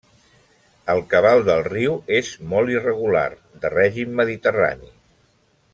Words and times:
El 0.93 1.01
cabal 1.11 1.41
del 1.49 1.61
riu 1.67 1.99
és 2.21 2.31
molt 2.55 2.75
irregular, 2.79 3.27
de 3.67 3.73
règim 3.77 4.17
mediterrani. 4.23 4.95